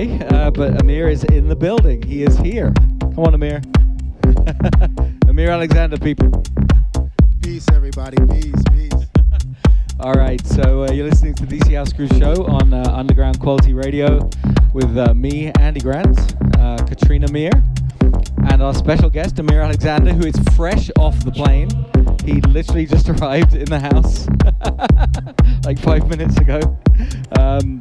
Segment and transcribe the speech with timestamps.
[0.00, 2.02] today, uh, but Amir is in the building.
[2.02, 2.72] He is here.
[3.00, 3.60] Come on, Amir.
[5.28, 6.42] Amir Alexander, people.
[7.42, 8.16] Peace, everybody.
[8.26, 9.06] Peace, peace.
[10.00, 13.40] All right, so uh, you're listening to the DC House Crew Show on uh, Underground
[13.40, 14.30] Quality Radio
[14.72, 17.50] with uh, me, Andy Grant, uh, Katrina Mir,
[18.50, 21.68] and our special guest, Amir Alexander, who is fresh off the plane.
[22.24, 24.28] He literally just arrived in the house
[25.64, 26.60] like five minutes ago.
[27.38, 27.80] Um,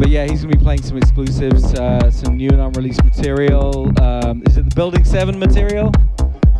[0.00, 3.92] but yeah, he's to be playing some exclusives, uh, some new and unreleased material.
[4.00, 5.92] Um, is it the Building 7 material?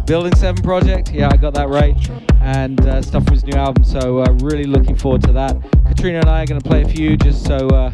[0.06, 1.12] Building 7 project?
[1.12, 1.97] Yeah, I got that right.
[2.41, 3.84] And uh, stuff from his new album.
[3.84, 5.56] So, uh, really looking forward to that.
[5.87, 7.92] Katrina and I are to play a few just so uh,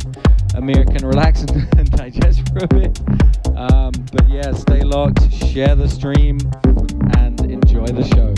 [0.54, 3.00] Amir can relax and, and, digest for a bit.
[3.56, 6.38] Um, but yeah, stay locked, share the stream,
[7.18, 8.34] and enjoy the show.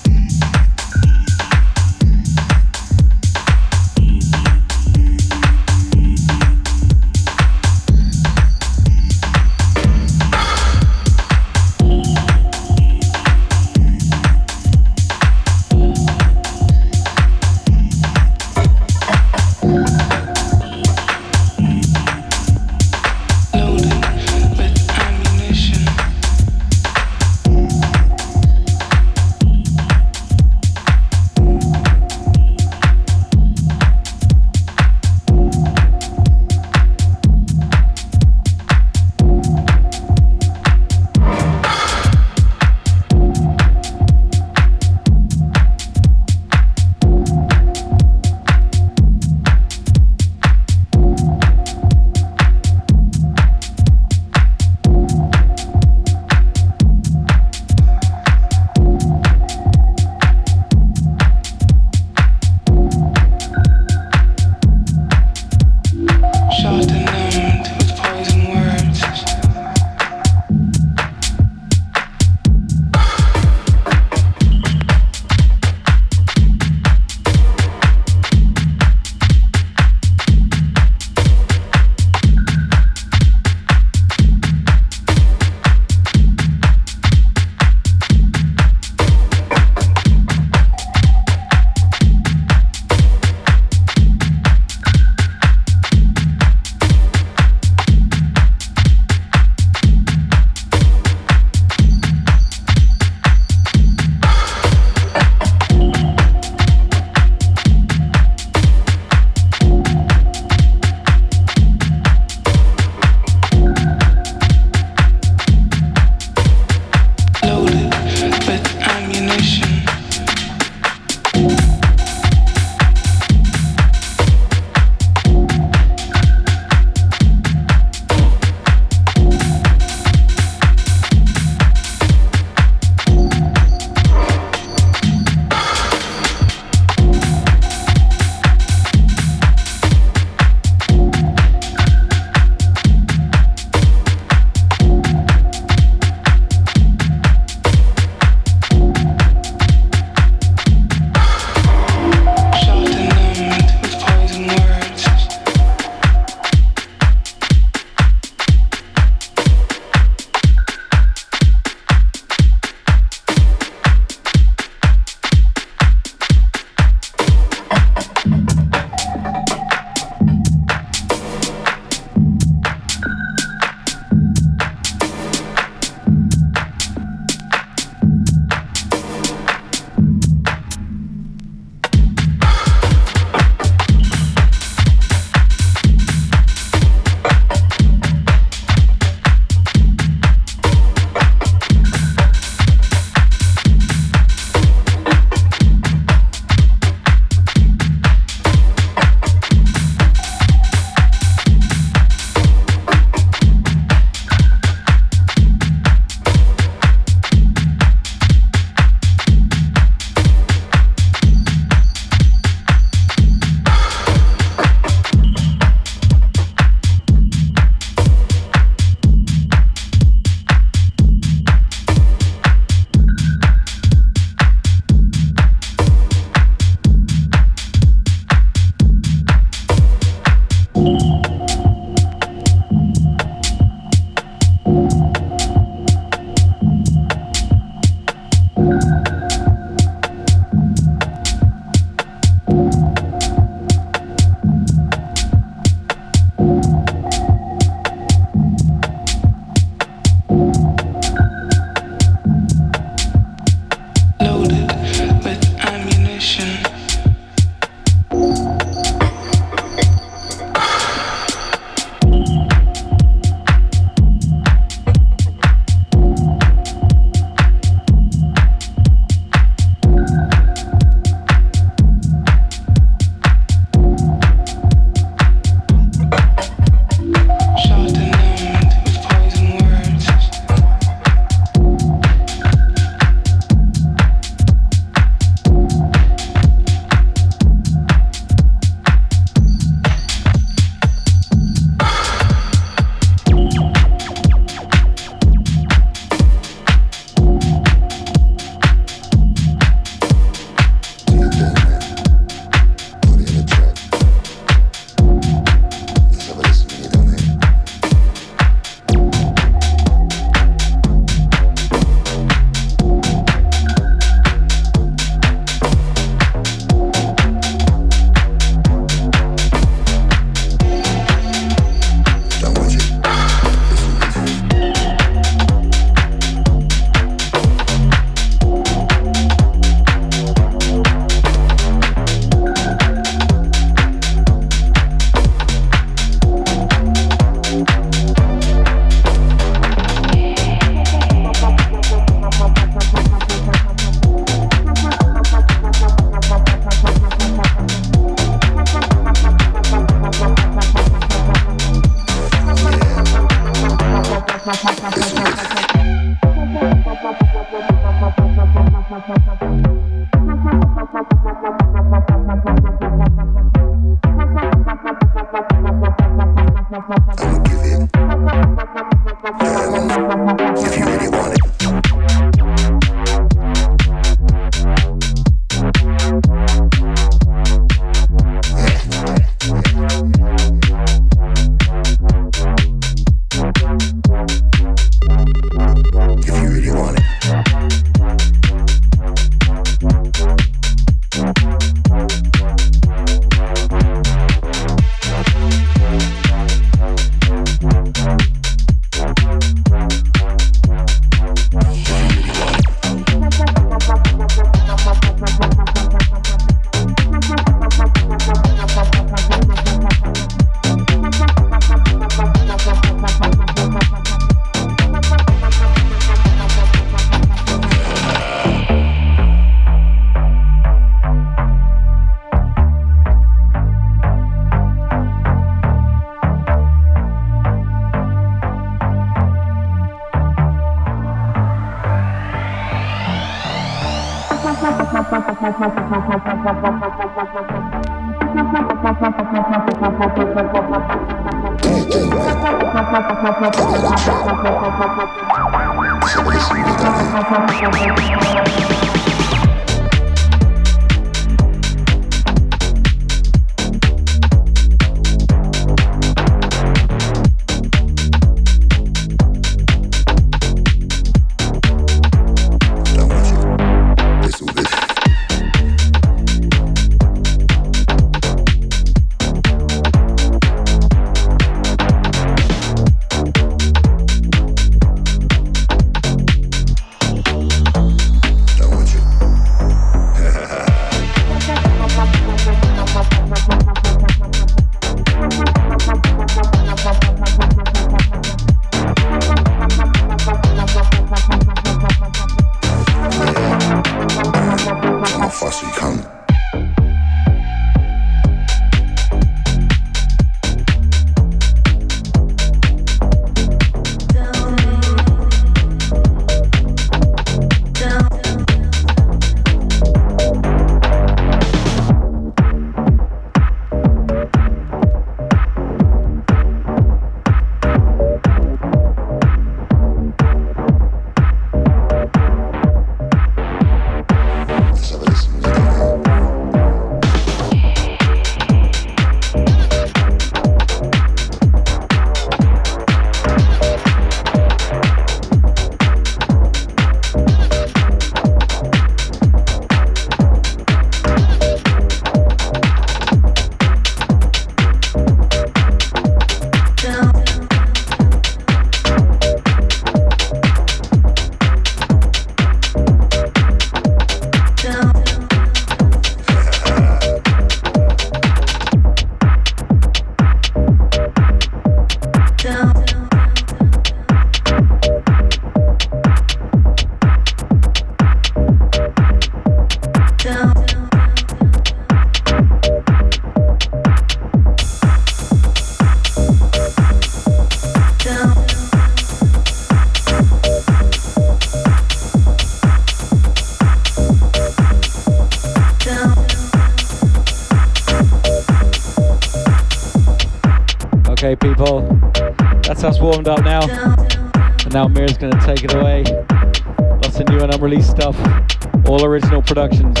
[599.54, 600.00] Productions.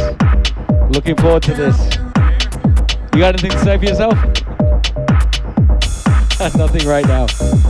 [0.94, 1.78] Looking forward to this.
[3.12, 4.14] You got anything to say for yourself?
[6.56, 7.26] Nothing right now.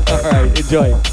[0.08, 1.11] All right, enjoy.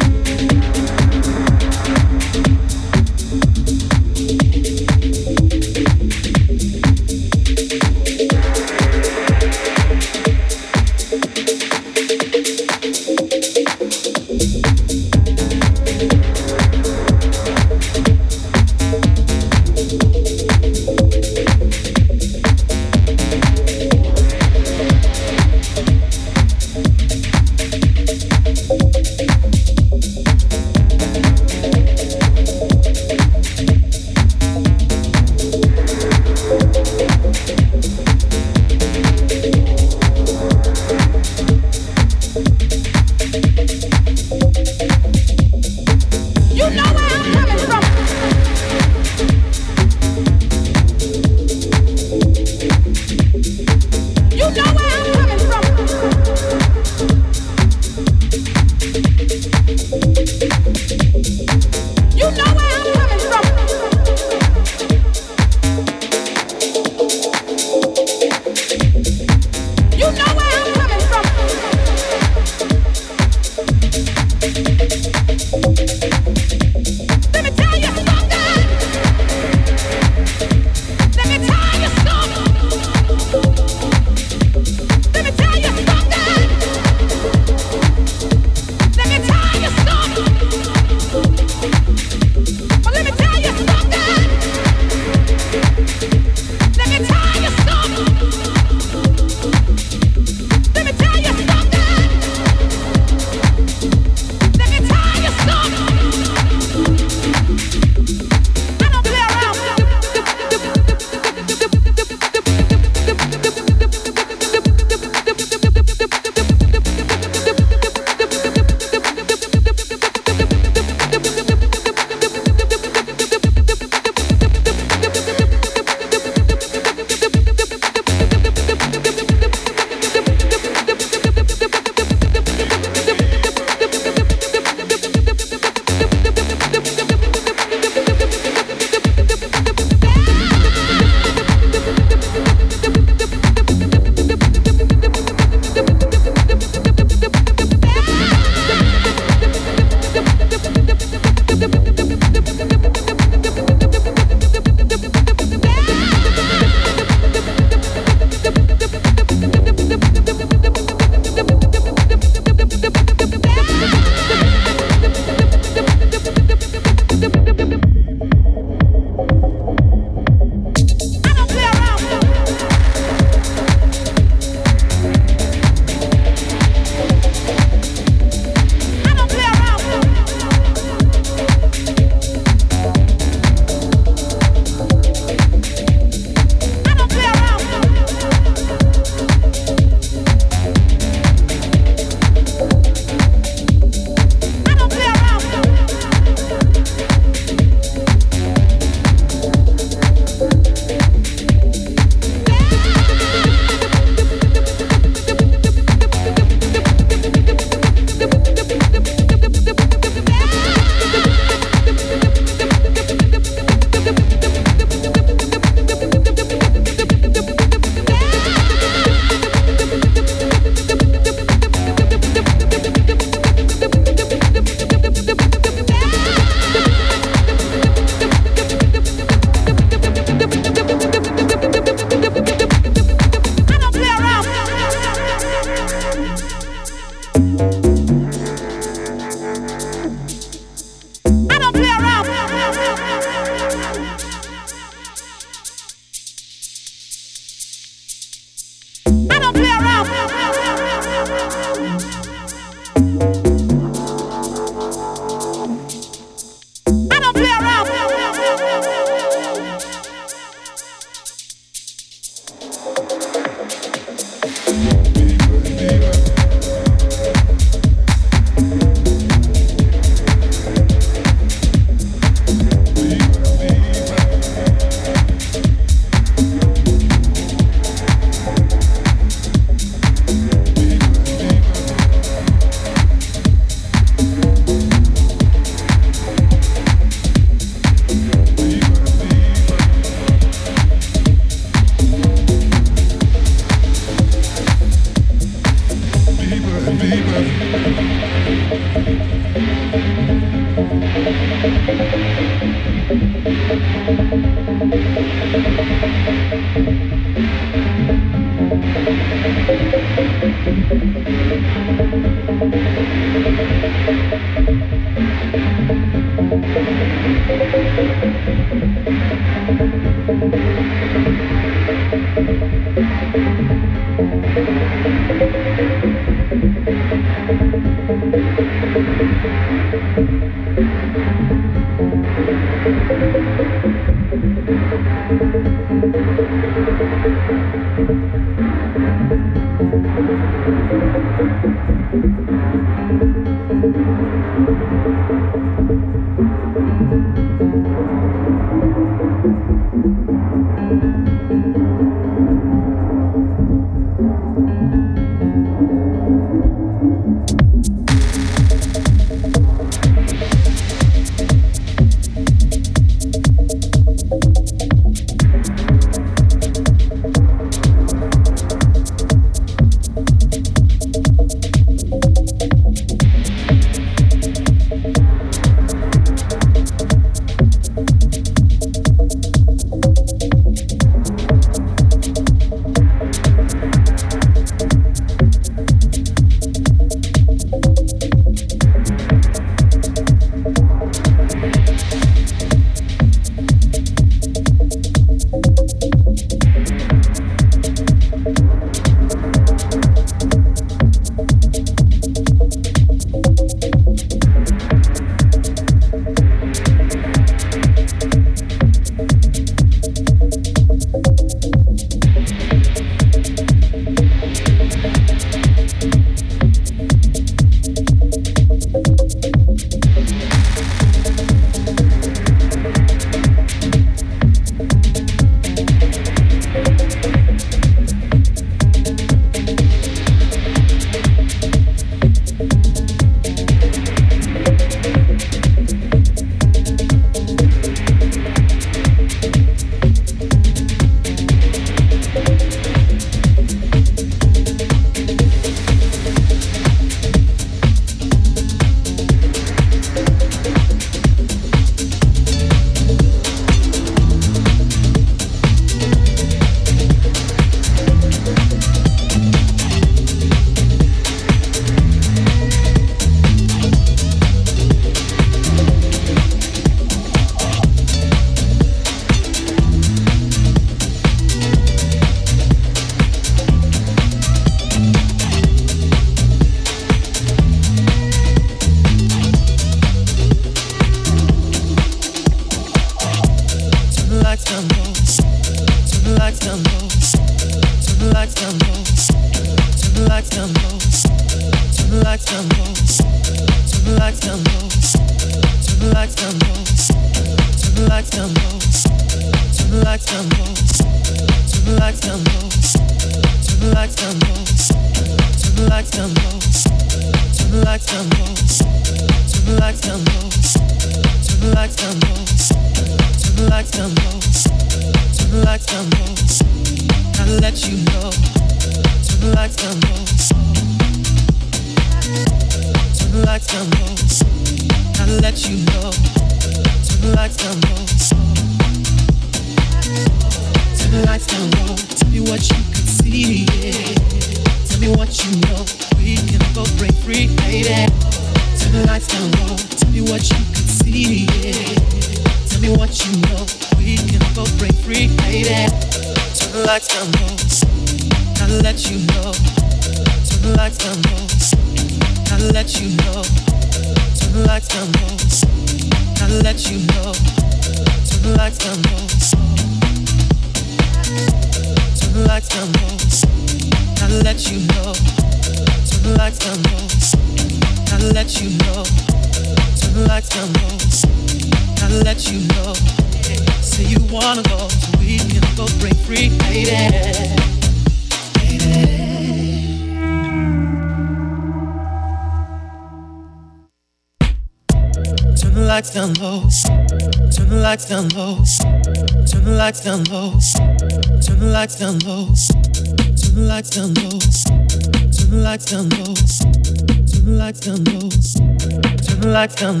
[599.75, 600.00] done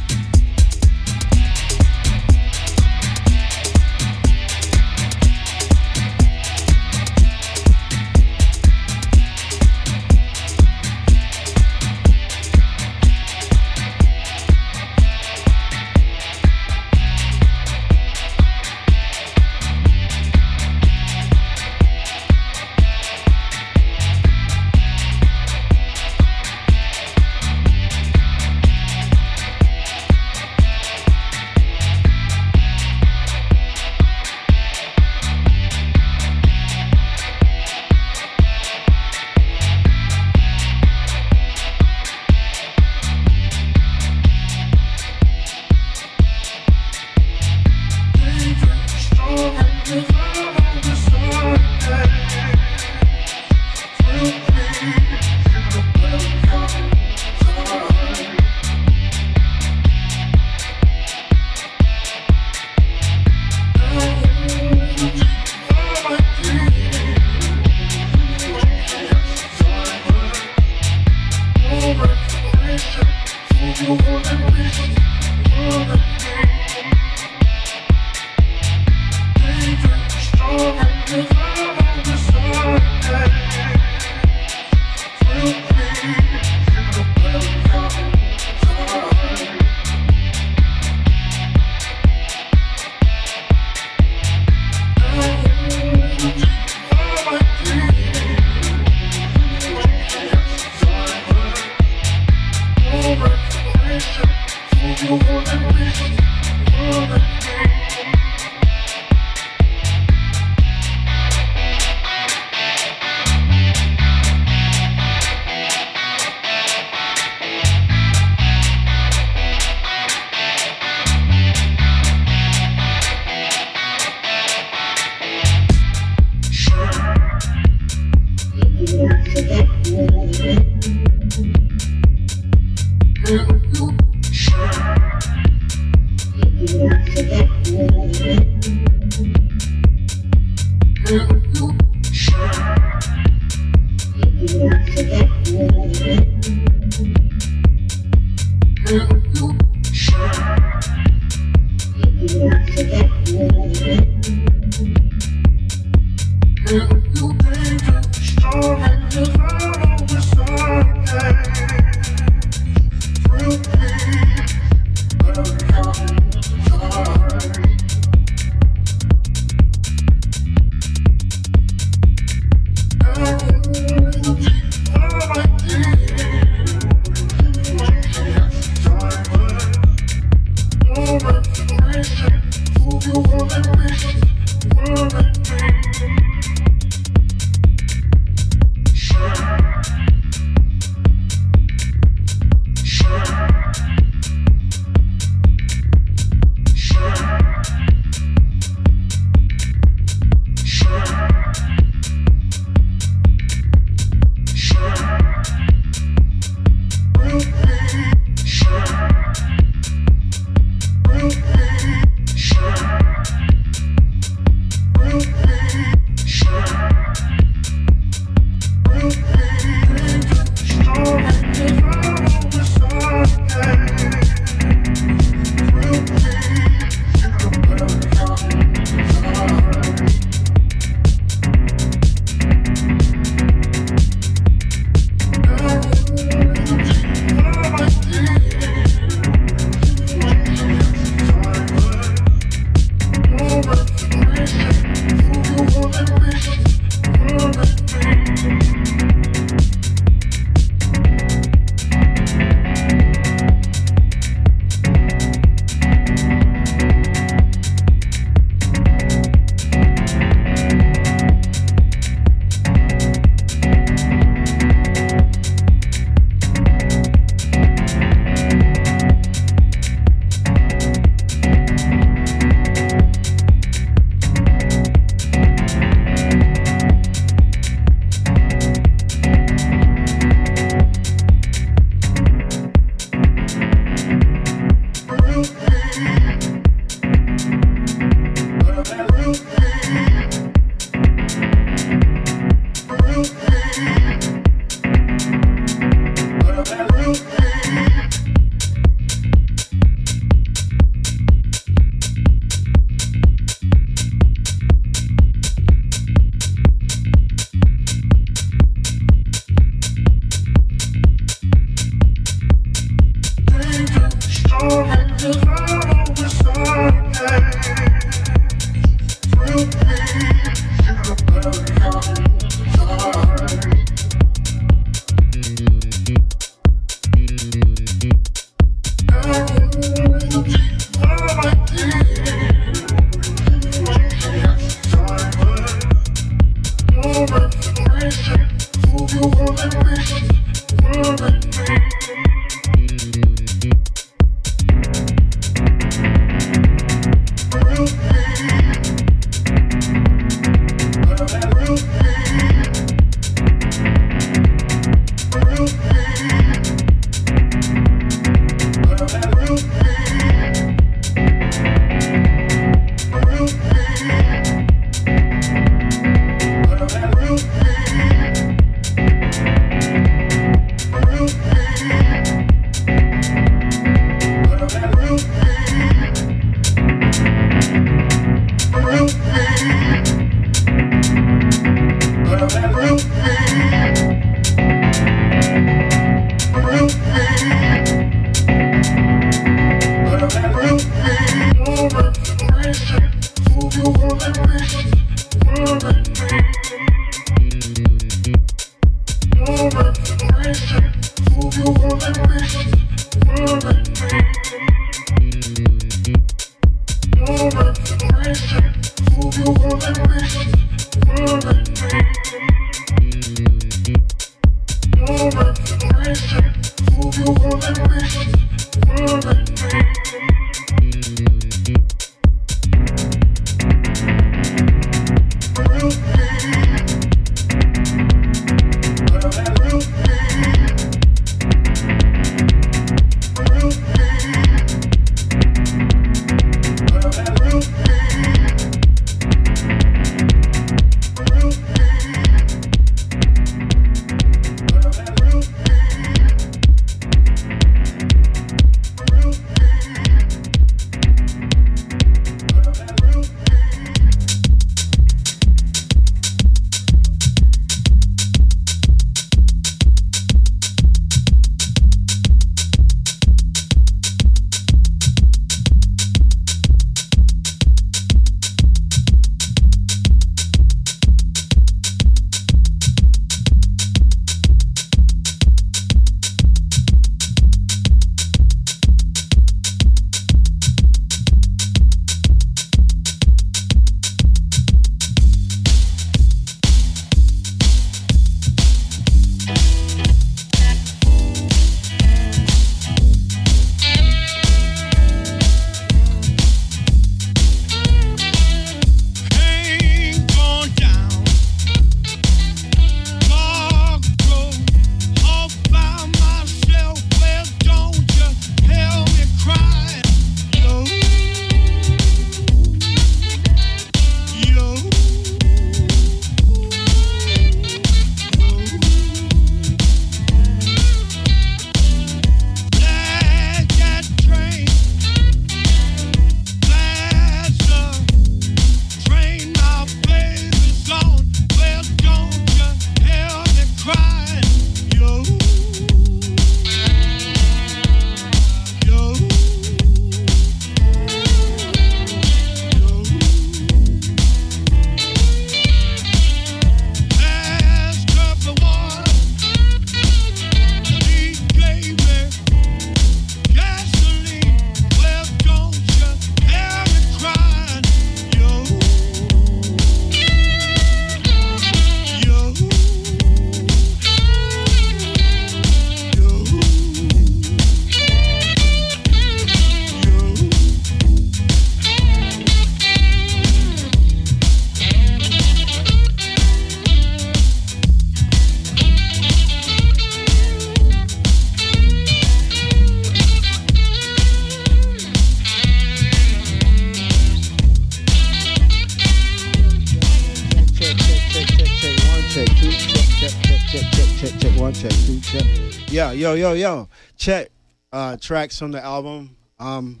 [596.22, 596.88] yo, yo, yo.
[597.16, 597.50] Check
[597.92, 599.36] uh, tracks from the album.
[599.58, 600.00] Um,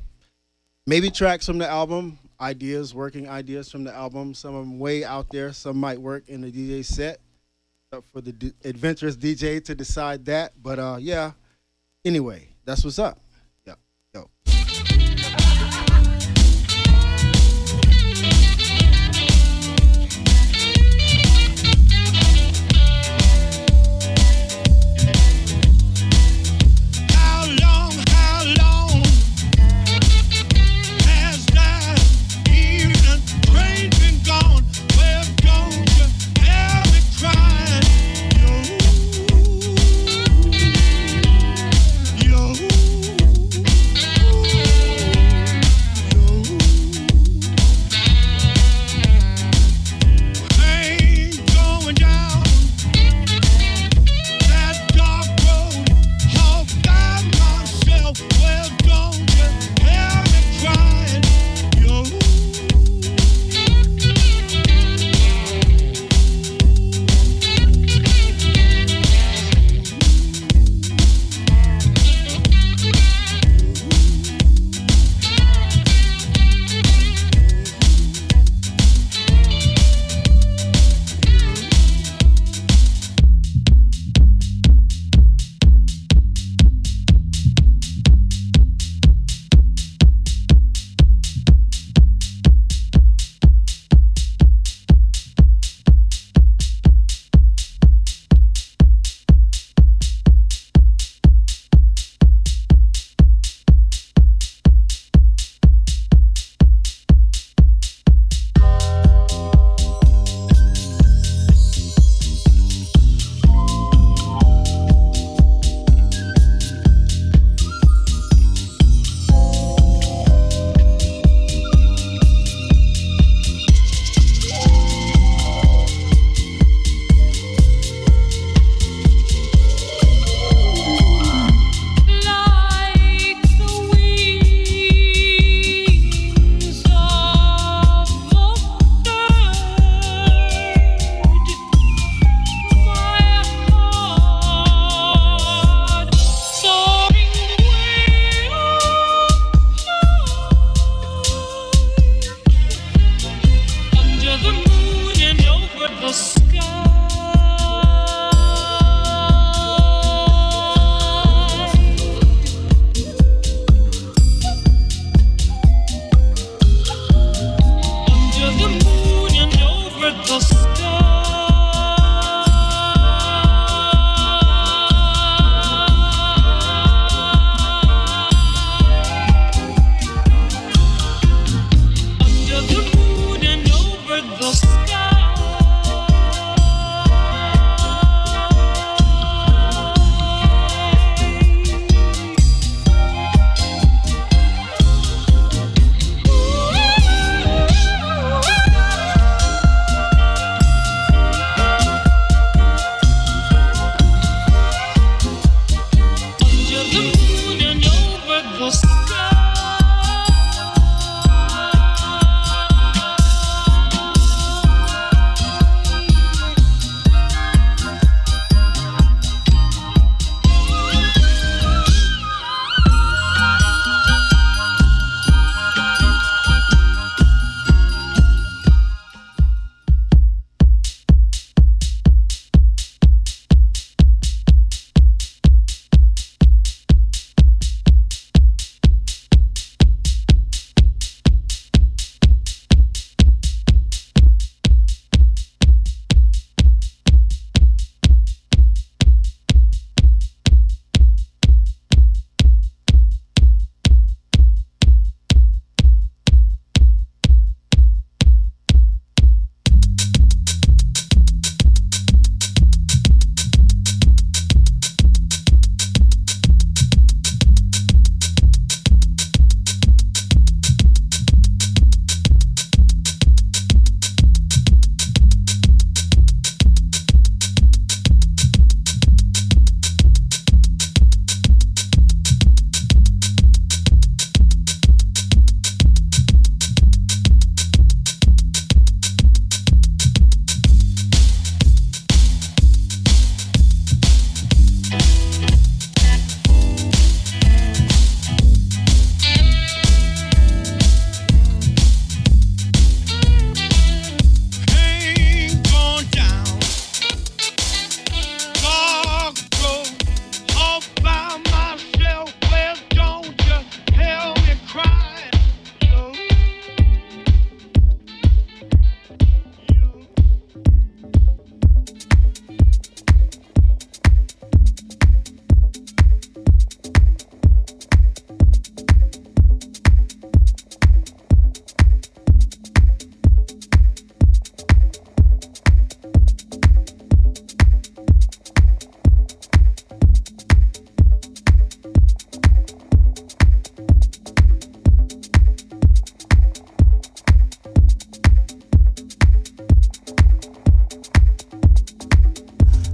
[0.86, 4.32] maybe tracks from the album, ideas, working ideas from the album.
[4.32, 5.52] Some of them way out there.
[5.52, 7.18] Some might work in the DJ set.
[7.92, 10.52] Up for the d- adventurous DJ to decide that.
[10.62, 11.32] But uh, yeah.
[12.04, 13.18] Anyway, that's what's up.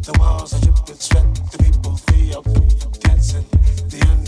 [0.08, 3.44] The people, they gon' come for dancing.
[3.88, 4.27] The underground,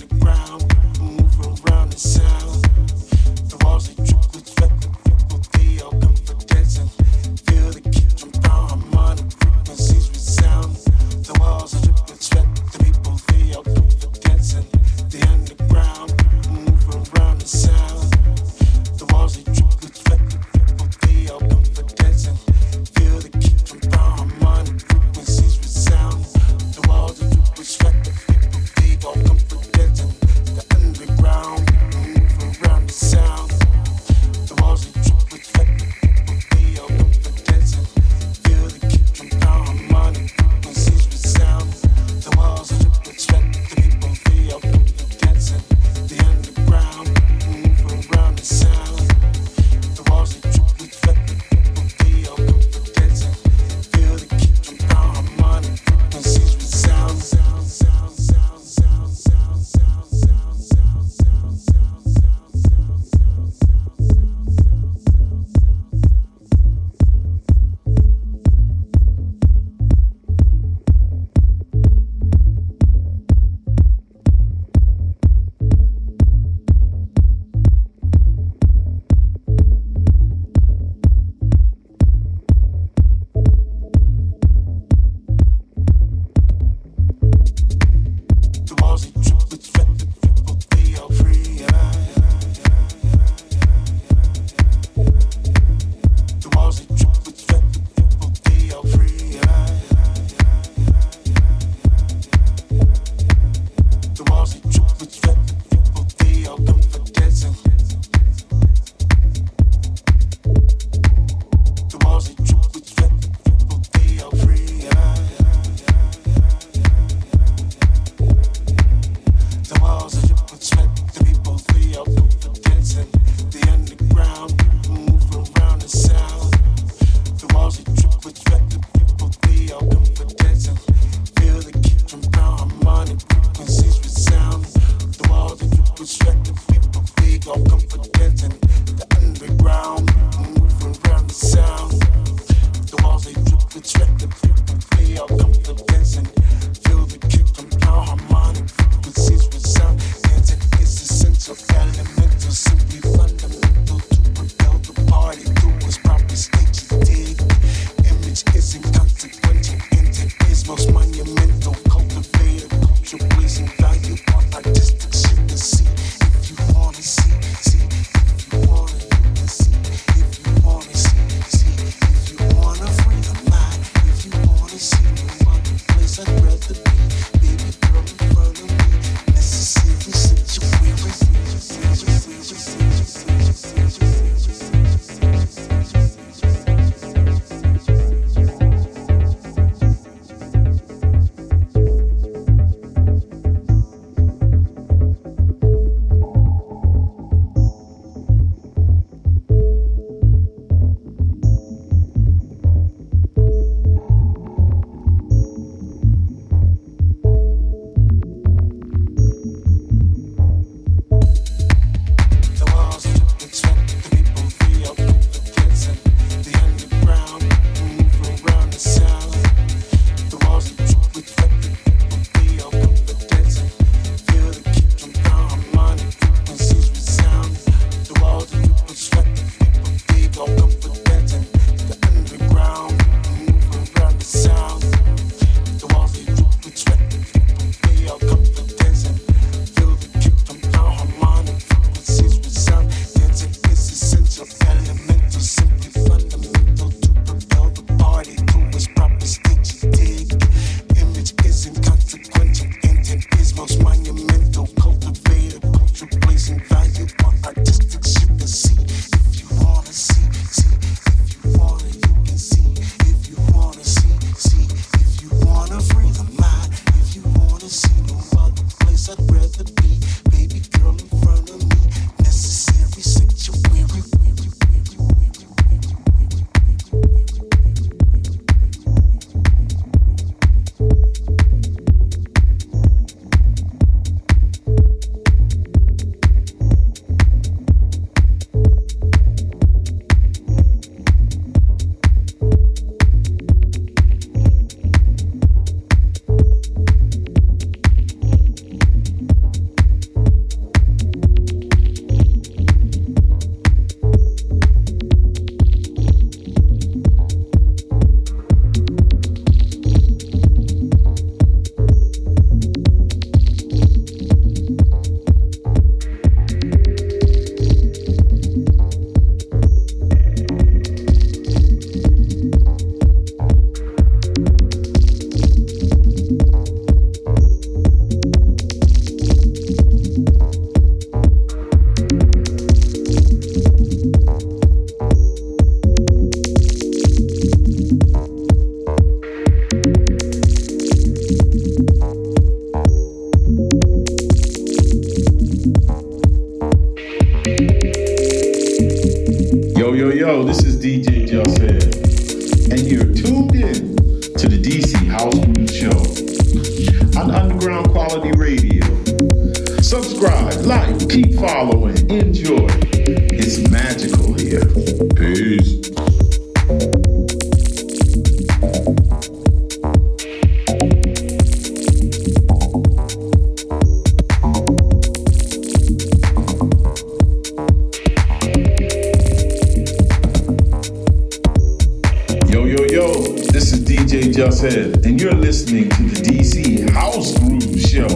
[384.49, 388.09] Said, and you're listening to the DC House Groove Show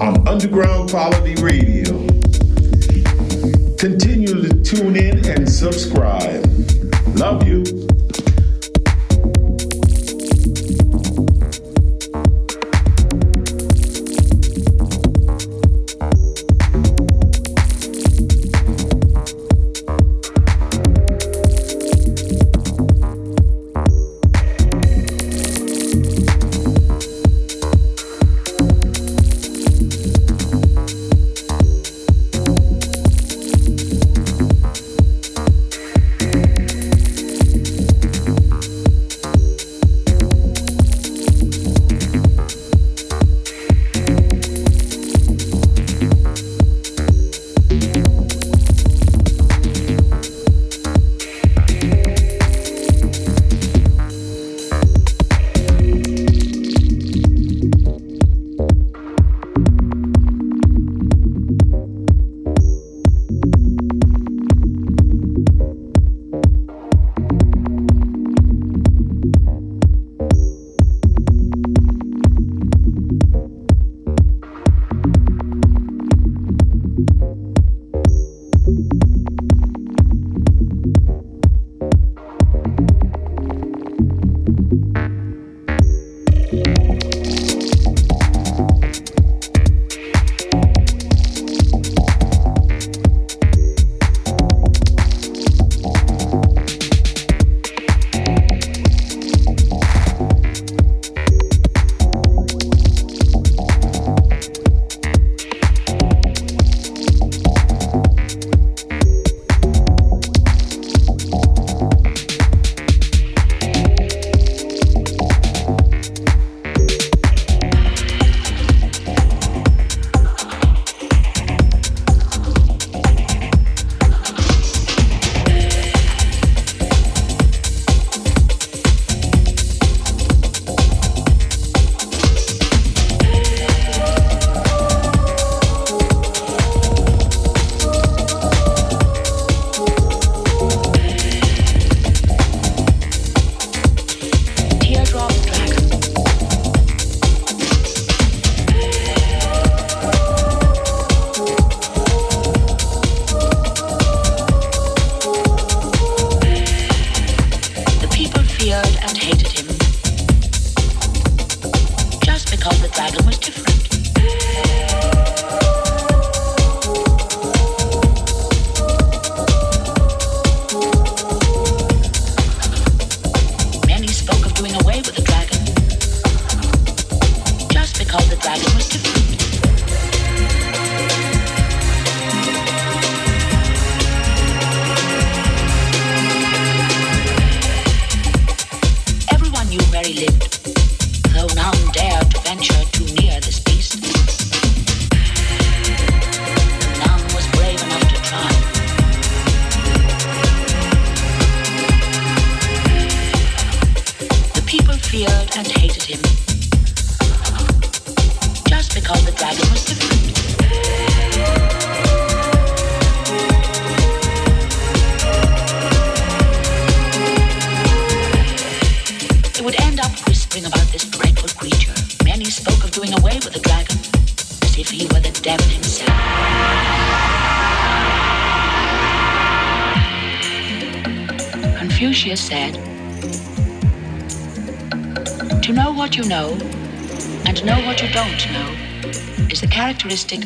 [0.00, 2.06] on Underground Quality Radio.
[3.76, 6.46] Continue to tune in and subscribe.
[7.16, 7.83] Love you.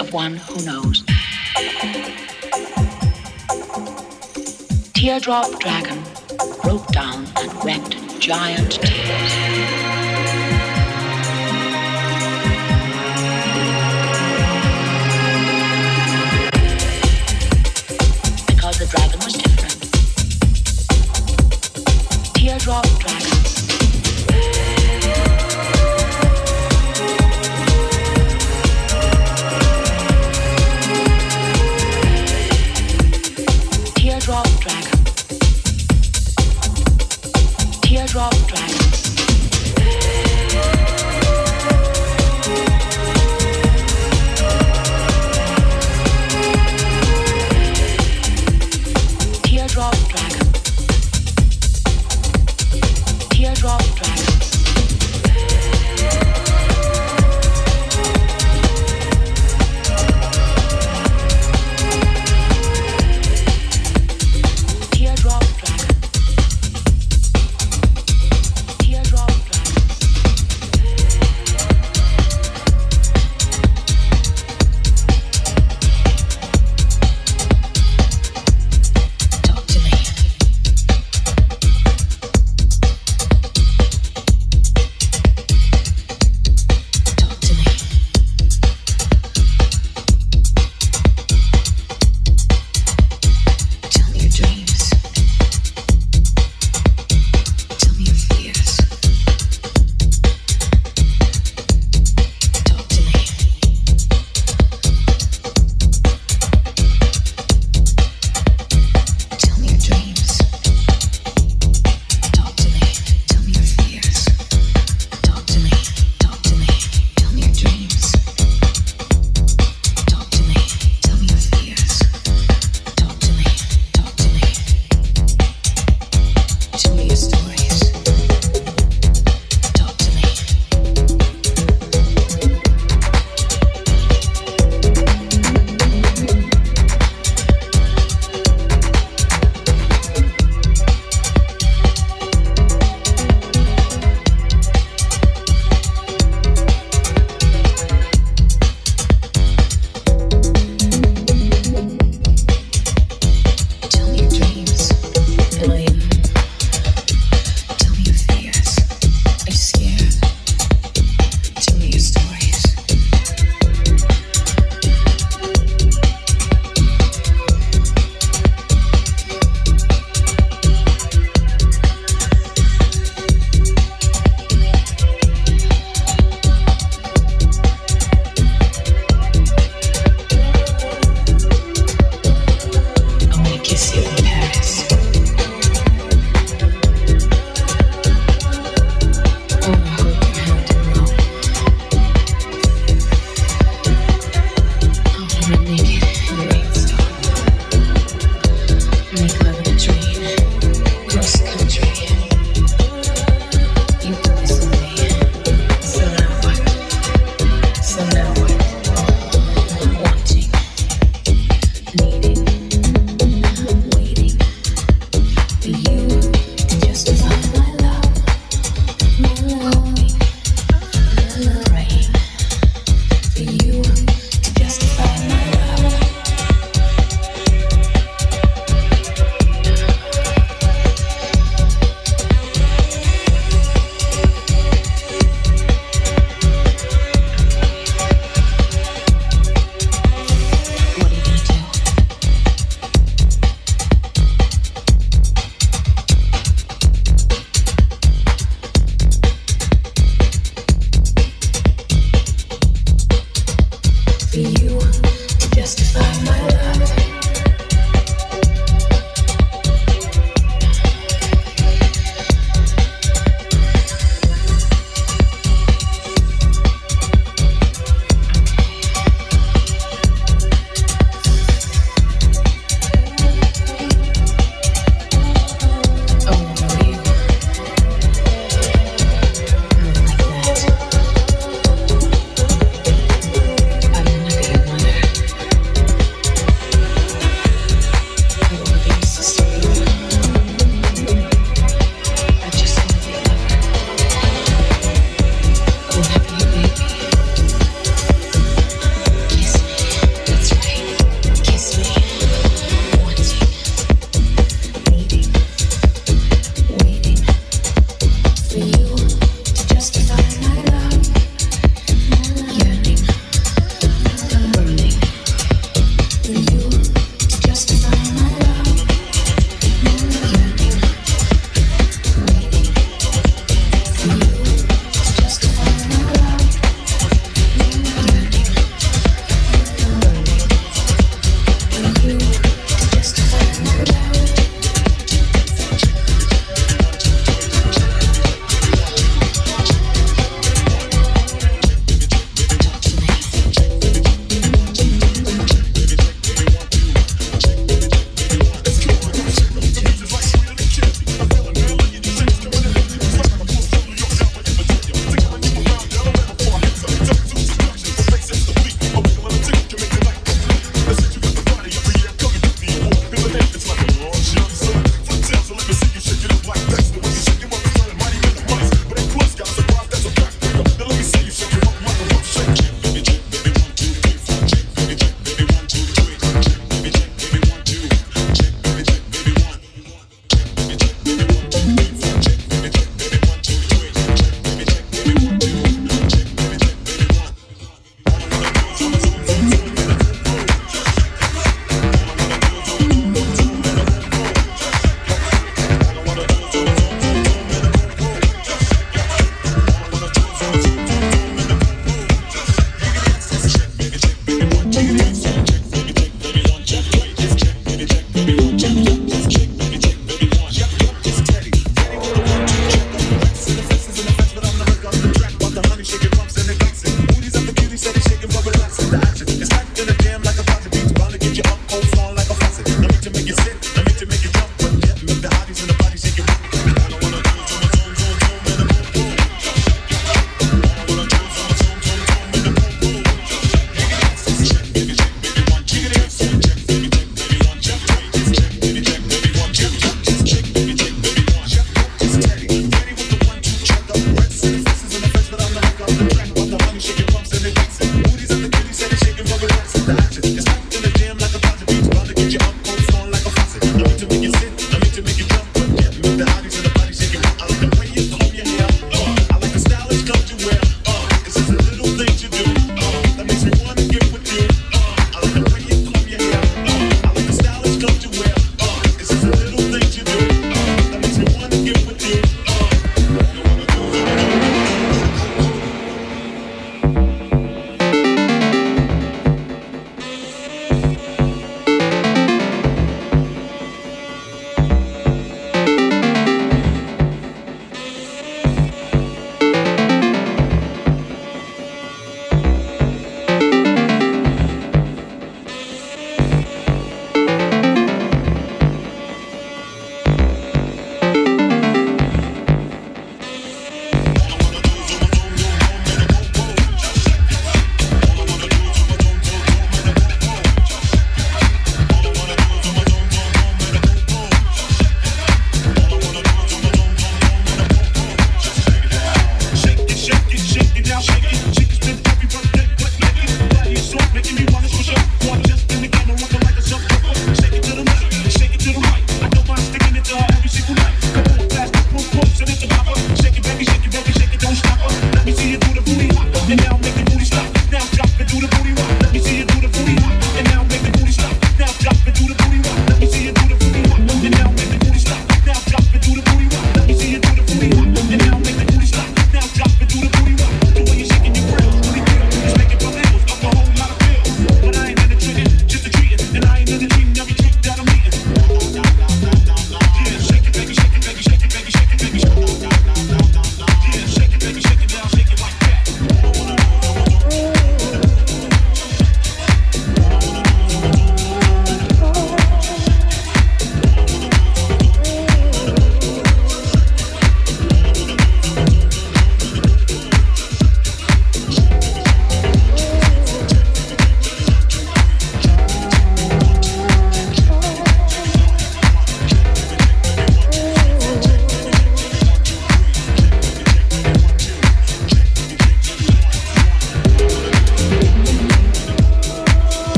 [0.00, 1.02] Of one who knows.
[4.94, 6.00] Teardrop Dragon
[6.62, 8.78] broke down and wept giant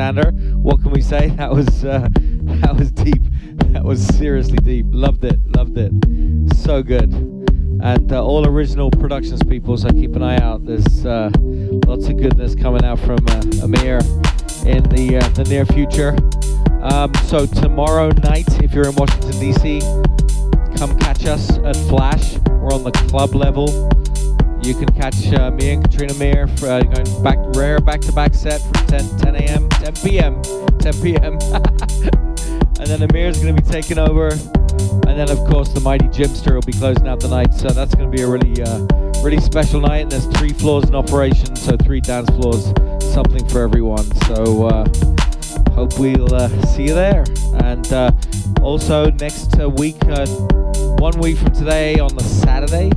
[0.00, 0.30] Alexander.
[0.56, 1.28] What can we say?
[1.40, 2.08] That was uh,
[2.60, 3.22] that was deep.
[3.72, 4.86] That was seriously deep.
[4.90, 5.38] Loved it.
[5.56, 5.92] Loved it.
[6.56, 7.10] So good.
[7.82, 9.76] And uh, all original productions people.
[9.78, 10.66] So keep an eye out.
[10.66, 11.30] There's uh,
[11.86, 14.00] lots of goodness coming out from uh, Amir
[14.66, 16.16] in the uh, the near future.
[16.82, 19.80] Um, so tomorrow night, if you're in Washington D.C.,
[20.76, 22.38] come catch us at Flash.
[22.48, 23.68] We're on the club level.
[24.62, 28.60] You can catch uh, me and Katrina Meir for, uh, going back rare back-to-back set
[28.90, 29.68] 10 10 a.m.
[29.68, 30.42] 10 p.m.
[30.80, 31.32] 10 p.m.
[32.78, 36.54] and then Amir's going to be taking over, and then of course the mighty Jimster
[36.54, 37.54] will be closing out the night.
[37.54, 38.80] So that's going to be a really uh,
[39.22, 40.02] really special night.
[40.02, 42.72] And there's three floors in operation, so three dance floors,
[43.14, 44.04] something for everyone.
[44.26, 44.66] So.
[44.66, 44.88] Uh,
[45.80, 47.24] hope we'll uh, see you there.
[47.64, 48.12] And uh,
[48.60, 50.26] also next uh, week, uh,
[50.98, 52.90] one week from today on the Saturday,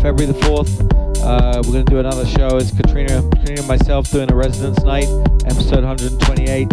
[0.00, 2.56] February the 4th, uh, we're going to do another show.
[2.56, 5.06] It's Katrina, Katrina and myself doing a residence night,
[5.46, 6.68] episode 128.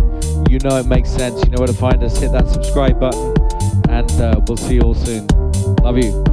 [0.50, 1.44] You know it makes sense.
[1.44, 2.18] You know where to find us.
[2.20, 3.34] Hit that subscribe button,
[3.90, 5.28] and uh, we'll see you all soon.
[5.84, 6.31] Love you.